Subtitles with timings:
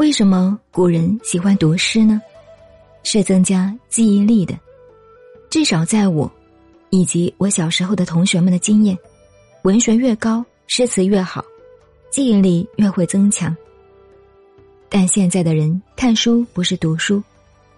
[0.00, 2.22] 为什么古人喜欢读诗呢？
[3.02, 4.58] 是增加记忆力的。
[5.50, 6.32] 至少在我，
[6.88, 8.96] 以及我小时候的同学们的经验，
[9.60, 11.44] 文学越高，诗词越好，
[12.10, 13.54] 记忆力越会增强。
[14.88, 17.22] 但现在的人看书不是读书，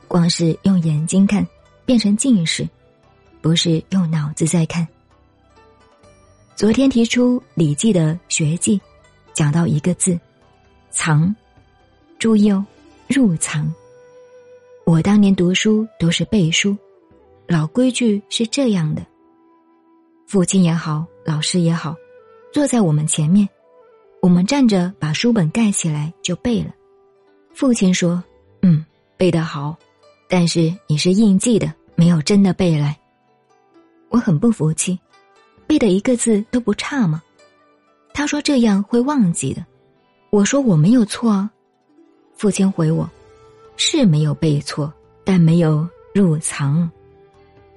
[0.07, 1.45] 光是用眼睛看，
[1.85, 2.65] 变成近视，
[3.41, 4.87] 不是用脑子在看。
[6.55, 8.81] 昨天提出《礼记》的学记，
[9.35, 10.17] 讲到一个字
[10.93, 11.35] “藏”，
[12.23, 12.65] 注意哦，
[13.09, 13.69] 入藏。
[14.87, 16.77] 我当年读书都是背书，
[17.49, 19.05] 老规矩是这样的：
[20.29, 21.97] 父亲也好，老师也好，
[22.53, 23.49] 坐在我们前面，
[24.21, 26.73] 我们站着把书本盖起来就背了。
[27.55, 28.23] 父亲说
[28.63, 28.87] ：“嗯，
[29.17, 29.77] 背得好，
[30.29, 32.97] 但是你是硬记的，没有真的背来。”
[34.11, 34.97] 我很不服气。
[35.67, 37.21] 背的一个字都不差吗？
[38.15, 39.67] 他说这样会忘记的。
[40.31, 41.51] 我说我没有错啊。
[42.43, 43.09] 父亲回我，
[43.77, 46.91] 是没有背错，但没有入藏。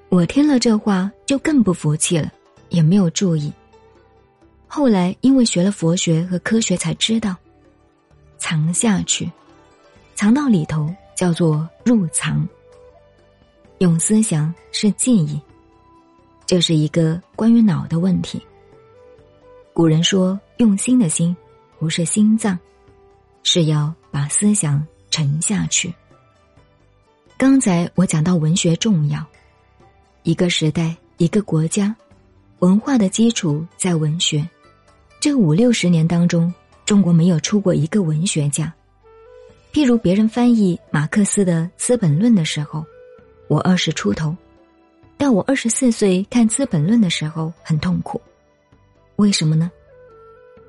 [0.09, 2.33] 我听了这话就更不服气了，
[2.69, 3.53] 也没有注意。
[4.65, 7.35] 后来因为学了佛学和科学，才知道，
[8.39, 9.31] 藏下去，
[10.15, 12.43] 藏到里头叫做入藏。
[13.77, 15.39] 用思想是记忆。
[16.47, 18.41] 这是一个关于脑的问题。
[19.73, 21.37] 古人说：“用心的心，
[21.77, 22.57] 不是心脏，
[23.45, 25.93] 是要把思想沉下去。”
[27.37, 29.25] 刚才我讲到文学重要，
[30.23, 31.95] 一个时代、一个国家，
[32.59, 34.45] 文化的基础在文学。
[35.21, 36.53] 这五六十年当中，
[36.85, 38.73] 中国没有出过一个文学家。
[39.71, 42.85] 譬如别人翻译马克思的《资本论》的时候，
[43.47, 44.35] 我二十出头。
[45.17, 48.21] 但我二十四岁看《资本论》的时候很痛苦，
[49.15, 49.71] 为什么呢？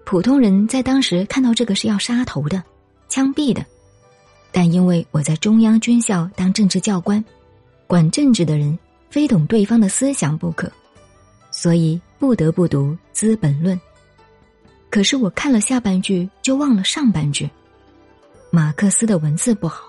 [0.07, 2.63] 普通人在当时看到这个是要杀头的、
[3.09, 3.67] 枪毙的，
[4.53, 7.23] 但因为我在中央军校当政治教官，
[7.89, 8.79] 管政治的人
[9.11, 10.71] 非懂对方的思想不可，
[11.51, 13.77] 所以不得不读《资本论》。
[14.91, 17.51] 可是我看了下半句就忘了上半句，
[18.53, 19.87] 马克思的文字不好，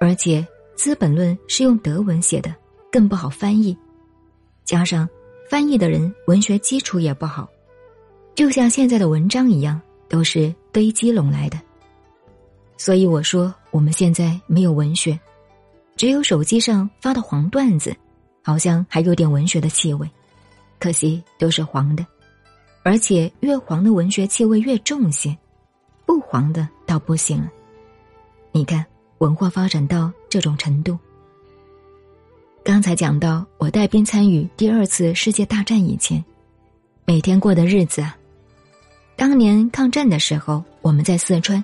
[0.00, 0.40] 而且
[0.74, 2.52] 《资本论》是用德文写的。
[2.90, 3.74] 更不好翻译，
[4.64, 5.08] 加上
[5.48, 7.48] 翻译的人文学基础也不好，
[8.34, 11.60] 就像现在的文章一样，都是堆积拢来的。
[12.76, 15.18] 所以我说，我们现在没有文学，
[15.96, 17.94] 只有手机上发的黄段子，
[18.42, 20.10] 好像还有点文学的气味，
[20.80, 22.04] 可惜都是黄的，
[22.82, 25.36] 而且越黄的文学气味越重些，
[26.06, 27.50] 不黄的倒不行了。
[28.50, 28.84] 你看，
[29.18, 30.98] 文化发展到这种程度。
[32.64, 36.24] 刚才讲到我带兵参与第二次世界大战以前，
[37.04, 38.16] 每天过的日子啊。
[39.22, 41.62] 当年抗战的时候，我们在四川，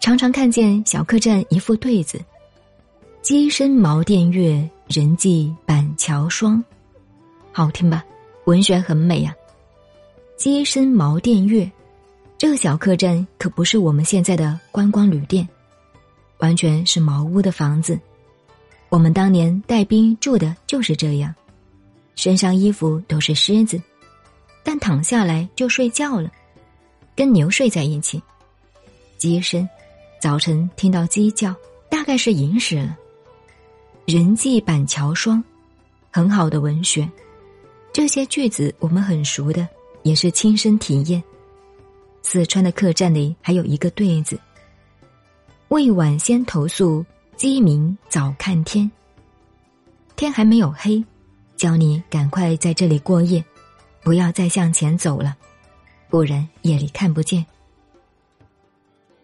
[0.00, 2.20] 常常看见小客栈一副对子
[3.22, 6.60] ：“鸡声茅店月，人迹板桥霜。”
[7.54, 8.04] 好听吧？
[8.46, 9.32] 文学很美呀。
[10.36, 11.70] 鸡声茅店月，
[12.36, 15.48] 这个小客栈可不是我们现在的观光旅店，
[16.38, 17.96] 完全是茅屋的房子。
[18.88, 21.32] 我们当年带兵住的就是这样，
[22.16, 23.80] 身上衣服都是虱子，
[24.64, 26.28] 但躺下来就睡觉了，
[27.14, 28.22] 跟牛睡在一起。
[29.16, 29.68] 鸡声，
[30.20, 31.54] 早晨听到鸡叫，
[31.88, 32.96] 大概是寅时了。
[34.06, 35.42] 人迹板桥霜，
[36.10, 37.08] 很好的文学，
[37.92, 39.66] 这些句子我们很熟的，
[40.02, 41.22] 也是亲身体验。
[42.22, 44.38] 四川的客栈里还有一个对子：
[45.68, 47.04] 未晚先投宿。
[47.36, 48.88] 鸡鸣早看天，
[50.14, 51.04] 天还没有黑，
[51.56, 53.44] 叫你赶快在这里过夜，
[54.04, 55.36] 不要再向前走了，
[56.14, 57.44] 不然夜里看不见。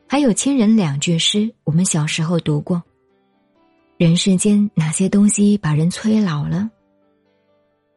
[0.09, 2.83] 还有亲人两句诗，我们小时候读过。
[3.97, 6.69] 人世间哪些东西把人催老了？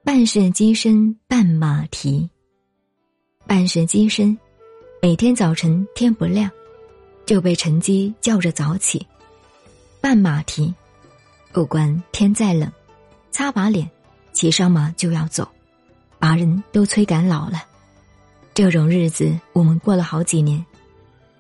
[0.03, 2.29] 半是鸡声半马蹄，
[3.47, 4.37] 半是鸡声，
[5.01, 6.47] 每天早晨天不亮，
[7.25, 9.03] 就被晨鸡叫着早起。
[9.99, 10.72] 半马蹄，
[11.51, 12.72] 不管天再冷，
[13.31, 13.89] 擦把脸，
[14.34, 15.51] 骑上马就要走，
[16.19, 17.72] 把人都催赶老了。
[18.53, 20.64] 这种日子我们过了好几年，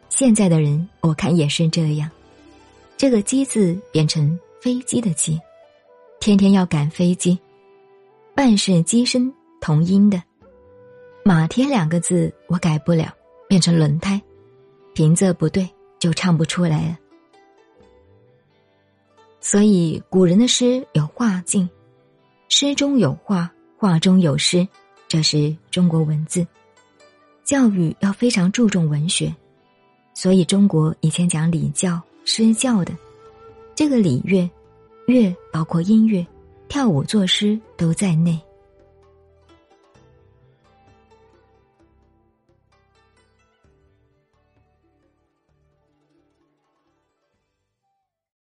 [0.09, 2.09] 现在的人我看也是这样。
[2.97, 5.39] 这个“机”字变成飞机的“机”，
[6.19, 7.37] 天天要赶飞机，
[8.33, 9.31] 半是机身
[9.61, 10.21] 同音的。
[11.23, 13.13] 马天两个字我改不了，
[13.47, 14.19] 变成轮胎，
[14.95, 15.69] 平仄不对
[15.99, 16.97] 就唱不出来了。
[19.39, 21.69] 所以，古人的诗有画境，
[22.49, 24.67] 诗中有画，画中有诗，
[25.07, 26.43] 这是中国文字。
[27.43, 29.33] 教育要非常注重文学，
[30.13, 32.93] 所以中国以前讲礼教、诗教的，
[33.75, 34.49] 这个礼乐，
[35.07, 36.25] 乐包括音乐、
[36.69, 38.39] 跳舞、作诗都在内。